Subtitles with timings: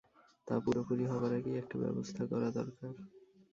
[0.47, 2.93] তা পুরোপুরি হবার আগেই একটা ব্যবস্থা করা দরকার।